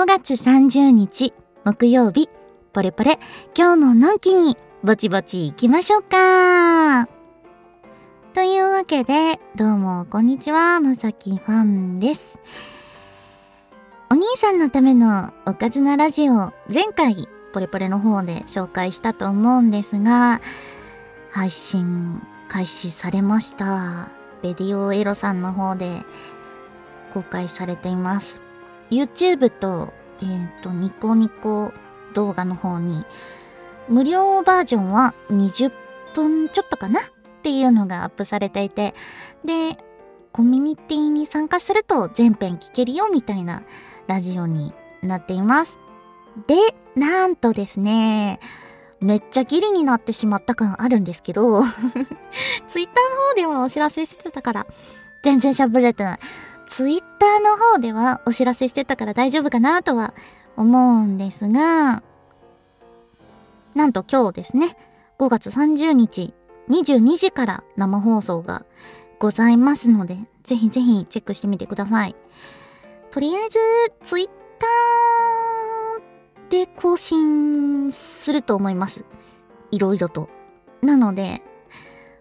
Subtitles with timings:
[0.00, 2.30] 5月30日木曜日。
[2.72, 3.18] ポレポレ
[3.54, 7.06] 今日ものんきにぼちぼち行きましょうか。
[8.32, 12.38] というわけでどうもこんにちはまさきファンです。
[14.10, 20.40] お兄さんのためのおかずなラジオ前回ポレポレの方で紹介したと思うんですが
[21.30, 24.08] 配信開始されました。
[24.42, 26.00] レディオエロさんの方で
[27.12, 28.40] 公開されています。
[28.90, 31.72] YouTube とえっ、ー、とニコニコ
[32.14, 33.04] 動画の方に
[33.88, 35.72] 無料バージョンは20
[36.14, 37.04] 分ちょっとかなっ
[37.42, 38.94] ていうのがアップされていて
[39.44, 39.76] で
[40.32, 43.62] コミュニティに参加すると全編聞けるよみたいな
[44.06, 44.72] ラジオに
[45.02, 45.78] なっています。
[46.46, 46.54] で
[46.94, 48.38] なんとですね
[49.00, 51.62] めっちゃギリになってしまった感あるんですけど
[52.68, 54.66] Twitter の方ではお知らせしてたから
[55.22, 56.18] 全然喋れてない。
[57.20, 60.14] Twitter の方ではお知らせしてたから大丈夫かなとは
[60.56, 62.02] 思うんですが
[63.74, 64.74] なんと今日ですね
[65.18, 66.32] 5月30日
[66.70, 68.64] 22時から生放送が
[69.18, 72.16] ございますのでぜひぜひチェックしてみてください。
[73.10, 73.58] とりあえず
[74.02, 74.30] Twitter
[76.48, 79.04] で更新すると思います。
[79.70, 80.30] いろいろと。
[80.80, 81.42] なので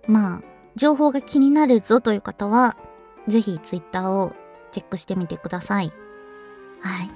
[0.07, 0.41] まあ
[0.75, 2.75] 情報が気になるぞという方は
[3.29, 4.33] ぜひ Twitter を
[4.71, 5.91] チェックしてみてください。
[6.81, 7.09] はい。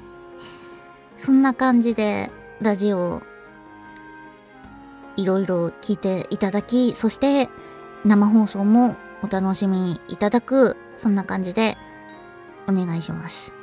[1.17, 2.29] そんな感じで
[2.61, 3.21] ラジオ
[5.15, 7.49] いろいろ聞いていただきそして
[8.03, 11.77] 生放送もお楽しみいただくそんな感じで
[12.67, 13.53] お願いします。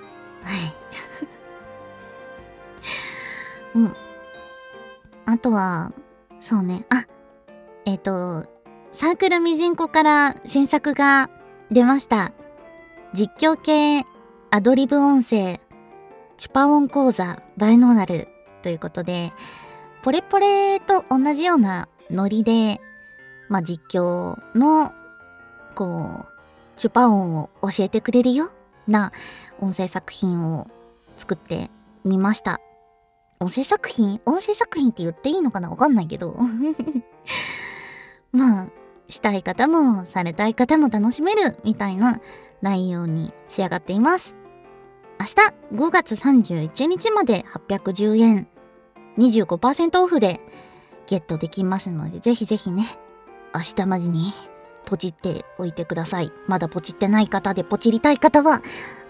[0.42, 0.74] はい。
[3.78, 3.96] うん。
[5.26, 5.92] あとは
[6.40, 6.86] そうね。
[6.88, 7.06] あ
[7.84, 8.48] えっ、ー、と
[8.92, 11.30] サークルミジンコから新作が
[11.70, 12.32] 出ました。
[13.12, 14.06] 実況系
[14.50, 15.60] アドリブ音声
[16.36, 18.28] チュパオン講座バイノーナル
[18.62, 19.32] ということで、
[20.02, 22.80] ポレポレと同じようなノリで、
[23.48, 24.92] まあ、実況の、
[25.74, 26.26] こう、
[26.76, 28.50] チュパ音を教えてくれるよ
[28.86, 29.12] な
[29.60, 30.68] 音声作品を
[31.18, 31.70] 作って
[32.04, 32.60] みました。
[33.40, 34.20] 音声作品？
[34.24, 35.68] 音声作品って言っていいのかな？
[35.68, 36.36] わかんないけど。
[38.32, 38.66] まあ、
[39.08, 42.20] したい方もされたい方も楽しめるみたいな
[42.62, 44.36] 内容に仕上がっています。
[45.18, 45.34] 明日
[45.74, 48.48] 5月31日まで810円。
[49.18, 50.40] 25%オフで
[51.06, 52.86] ゲットできますのでぜひぜひね
[53.52, 54.32] 明日までに
[54.86, 56.32] ポチっておいてください。
[56.46, 58.62] まだポチってない方でポチりたい方は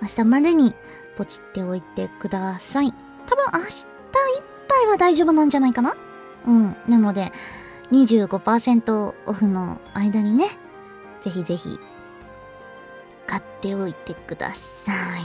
[0.03, 0.75] 明日までに
[1.17, 2.93] ポチっておいてください。
[3.27, 3.87] 多分明日いっ
[4.69, 5.95] ぱいは大丈夫なんじゃないかな？
[6.47, 6.77] うん。
[6.89, 7.31] なので
[7.93, 10.49] 25%オフの間にね
[11.23, 11.79] ぜひぜひ
[13.31, 15.23] 買っておいてください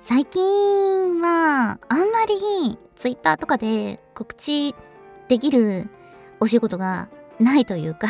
[0.00, 4.74] 最近はあんまり Twitter とかで告知
[5.28, 5.86] できる
[6.40, 8.08] お仕事がないというか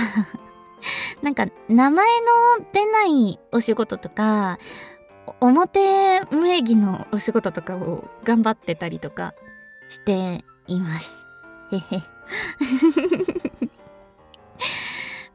[1.22, 2.06] なんか名前
[2.60, 4.60] の出ないお仕事とか
[5.40, 9.34] 表名義のお仕事とかを頑張ってたりとか
[9.88, 11.16] しています。
[11.72, 12.02] へへ。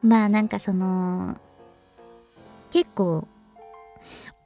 [0.02, 1.36] まあなんかその
[2.70, 3.26] 結構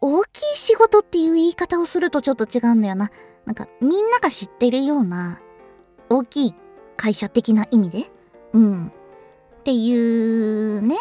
[0.01, 3.11] 大きい仕事っていう言い方をするとちょっと違うんだよな。
[3.47, 5.41] なんかみんなが知ってるような
[6.09, 6.55] 大きい
[6.97, 8.05] 会社的な意味で、
[8.53, 8.93] うん。
[9.61, 10.97] っていうね、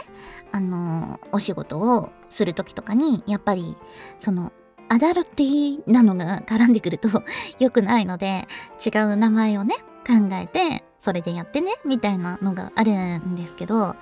[0.52, 3.76] あの、お仕事をする時とかに、やっぱり、
[4.20, 4.54] その、
[4.88, 7.10] アダルティなのが絡んでくると
[7.60, 8.48] 良くないので、
[8.86, 9.76] 違う名前をね、
[10.08, 13.96] 考えて、それでやってね、みたいなのがあるんですけど、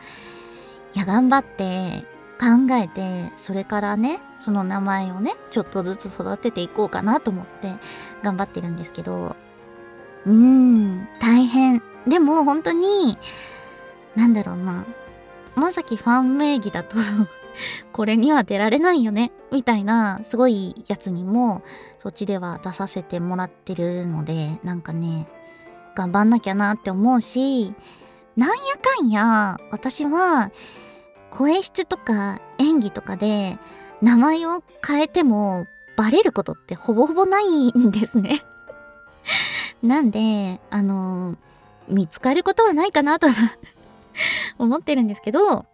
[0.94, 2.06] いや、頑張って、
[2.41, 7.72] 考えてそれからねその名前をねちょっとずつ育てていこうかなと思って
[8.24, 9.35] 頑張ってるんですけど
[10.25, 11.84] うーん大変。
[12.07, 13.16] でも本当に
[14.16, 14.85] なんだろうな
[15.56, 16.97] まさきファン名義だと
[17.94, 21.61] これには出られないよねみたいなすごいやつにも
[22.02, 25.28] そっちでは出させてもらってるのでなんかね
[25.96, 27.73] 頑張んなきゃなって思うし
[28.35, 30.49] なんやかんや私は
[31.32, 33.58] 声質とか演技とかで
[34.02, 35.66] 名前を変えても
[35.98, 38.44] バレることってほぼほぼないんですね
[39.82, 41.38] なんで、あの、
[41.88, 43.58] 見つかることはないかなとは
[44.58, 45.66] 思ってるんですけど、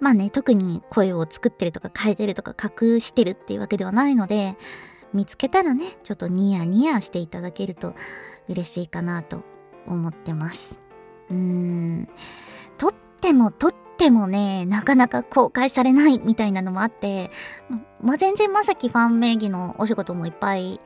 [0.00, 4.56] まあね、特に声を作ってるとか変えてるとか隠してるっていうわけではないので、
[5.12, 7.94] 見つけたらね、ちょっとニヤニヤしていただけると
[8.48, 9.42] 嬉しいかなと
[9.86, 10.80] 思ってます。
[11.28, 12.08] うーん、
[12.78, 17.30] とってもとってもね、なかなか公開されないみたいなのもあって、
[18.00, 20.80] ま、全然まさきファン名義のお仕事もいっぱい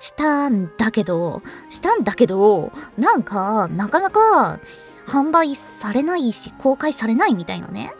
[0.00, 4.60] したんだけど、したんだけど、なんか、なかなか
[5.06, 7.94] 販売されないし、公開されないみたいなね。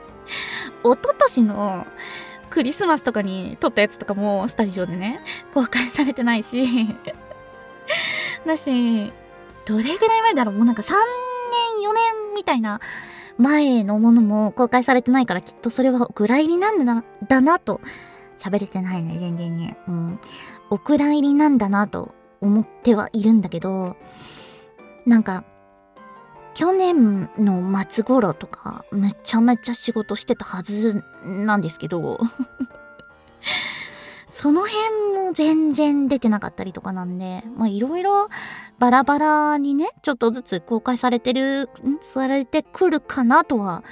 [0.84, 1.86] 一昨年の
[2.50, 5.22] クリスマスとかに撮ったやつとかもスタジオでね、
[5.54, 6.94] 公開されてないし
[8.46, 9.10] だし、
[9.64, 10.54] どれぐらい前だろう？
[10.54, 10.92] もうなんか3
[11.80, 12.78] 年、4年みたいな
[13.38, 17.80] 前のものも公開されてないからきっとそれはお蔵入りなんだな、だなと、
[18.38, 19.76] 喋れてないね、全然ね。
[19.88, 20.20] うん。
[20.70, 23.96] お蔵入りなんだなと思ってはいるんだけど、
[25.04, 25.44] なんか、
[26.54, 32.18] 去年の末頃とか、めちゃめちゃ仕事してたはずなんですけど
[34.36, 38.28] その辺も全然出てなかったりとかなんで、まあいろいろ
[38.78, 43.82] バラバラにね、ちょっとずつ公開されてる、んされてくるかなとは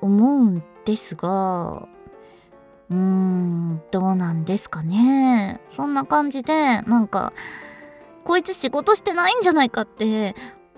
[0.00, 1.86] 思うんですが、
[2.88, 5.60] うーん、どうなんですかね。
[5.68, 7.34] そんな感じで、なんか、
[8.24, 10.34] こいつ仕事してないんじゃないかって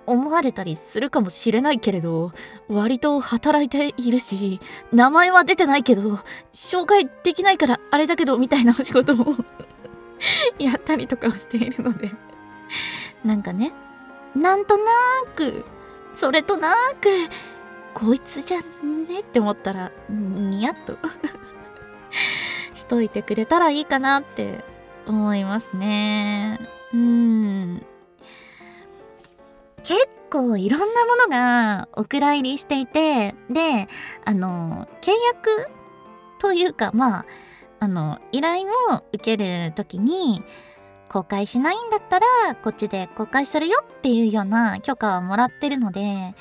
[0.07, 2.33] 思われたりするかもしれないけれど、
[2.69, 4.61] 割と働いているし、
[4.93, 6.21] 名前は出てないけど、
[6.53, 9.35] 紹介できないからあれだけど、みたいなお仕事も
[10.59, 12.11] やったりとかをしているので
[13.25, 13.73] なんかね、
[14.35, 14.85] なんとな
[15.35, 15.65] く、
[16.15, 17.09] それとなく、
[17.95, 20.99] こいつじゃねって思ったら、ニヤッと
[22.75, 24.65] しといてくれたらいいかなって
[25.07, 26.61] 思いますね。
[26.93, 27.87] うん。
[29.87, 33.87] 結構いろんなものがお蔵入りしていて、で、
[34.25, 35.71] あの、契約
[36.41, 37.27] というか、まあ、
[37.79, 40.43] あの、依頼を受けるときに、
[41.09, 46.35] 公開しないんだったら、こっちで公開するよっていうような許可をもらってるので、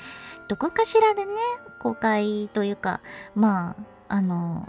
[0.48, 1.32] どこかしらでね、
[1.80, 3.00] 公開というか、
[3.36, 3.76] ま
[4.08, 4.66] あ、あの、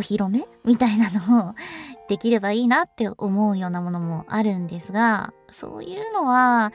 [0.00, 1.54] お披露目みたいなのを
[2.08, 6.72] できればいいなって思うようなものもあるんですが、そういうのは、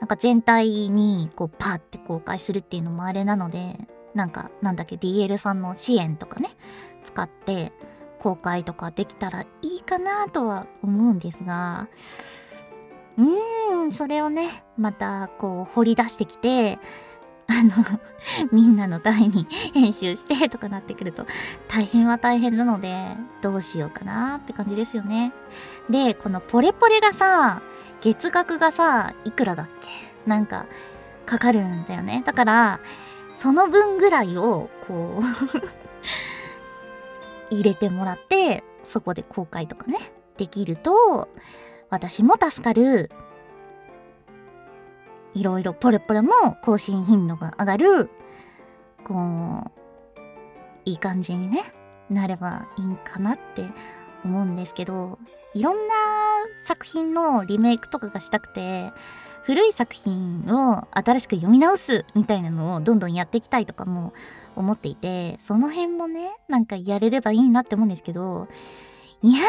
[0.00, 3.78] なんか全体にこうパーって公開するっていうのもあれなので、
[4.12, 6.50] なんか、なんだっけ、DL さんの支援とかね、
[7.04, 7.72] 使って
[8.18, 11.88] 公開とかできたらいいかなとは思うんですが、
[13.16, 16.78] うーん、それをね、またこう掘り出してきて、
[17.48, 17.72] あの、
[18.52, 21.26] みんなのために編集してとかなってくると
[21.68, 25.32] 大変は大変なのでどうしようかなって感じですよね。
[25.90, 27.60] で、このポレポレがさ、
[28.00, 29.88] 月額がさ、いくらだっけ？
[30.26, 30.66] なんか
[31.26, 32.22] かかるんだよね。
[32.24, 32.80] だから、
[33.36, 35.24] その分ぐらいをこう
[37.54, 39.98] 入れてもらってそこで公開とかね、
[40.38, 41.28] できると
[41.90, 43.10] 私も助かる
[45.34, 46.32] いろいろポレポレも
[46.62, 48.10] 更新頻度が上がる、
[49.04, 49.70] こう、
[50.84, 51.62] いい感じにね、
[52.10, 53.64] なればいいんかなって
[54.24, 55.18] 思うんですけど、
[55.54, 55.94] いろんな
[56.64, 58.90] 作品のリメイクとかがしたくて、
[59.44, 64.14] 古い作品を新しく読み直すみたいなのをどんどんやっていきたいとかも
[64.56, 68.48] 思っていて、その辺もね、なんかやれればいいなって思うんですけど、
[69.22, 69.42] いや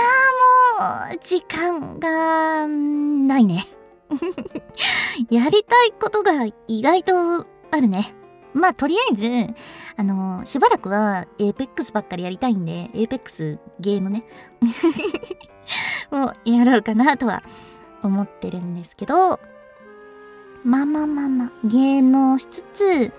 [0.79, 3.65] ーもう、時間がないね。
[5.29, 8.13] やりたいことが意外とあるね。
[8.53, 9.53] まあ、とりあえず、
[9.97, 14.23] あのー、しばらくは Apex ばっかりやりたいんで、Apex ゲームね。
[16.11, 17.43] をやろうかなとは
[18.01, 19.41] 思ってるんですけど、
[20.63, 23.11] まあまあまあまあ、ゲームをしつつ、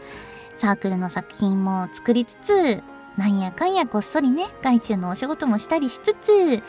[0.57, 2.83] サークルの作品も作りつつ、
[3.19, 6.63] なんやかんやこっそりね、外注のお仕事もしたりしつつ、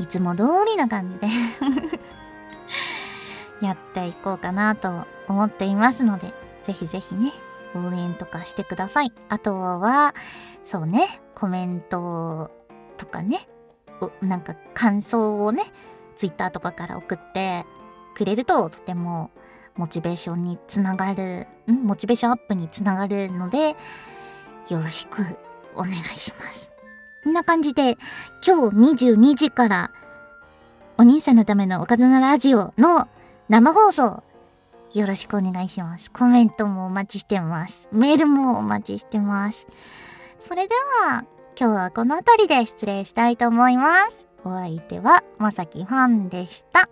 [0.00, 1.28] いつも通りな感じで
[3.62, 6.34] やっていこうかなと思っていますので、
[6.66, 7.32] ぜひぜひね、
[7.74, 9.12] 応援とかしてください。
[9.28, 10.14] あとは、
[10.64, 12.50] そうね、コメント
[12.96, 13.48] とかね、
[14.20, 15.64] なんか感想をね、
[16.16, 17.64] ツイッターとかから送って
[18.14, 19.30] くれるととても
[19.76, 21.84] モチベーションにつながる、ん？
[21.84, 23.76] モチベーションアップにつながるので、
[24.68, 25.22] よろしく
[25.74, 26.72] お願いします。
[27.24, 27.96] こんな感じで、
[28.46, 29.90] 今日22時から、
[30.98, 33.08] お兄さんのためのおかずなラジオの
[33.48, 34.22] 生放送、
[34.94, 36.10] よろしくお願いします。
[36.10, 37.88] コメントもお待ちしてます。
[37.92, 39.66] メールもお待ちしてます。
[40.40, 40.74] それで
[41.06, 41.24] は、
[41.58, 44.26] 今日はこの辺りで失礼したいと思います。
[44.44, 46.88] お相手は、まさきファンでした。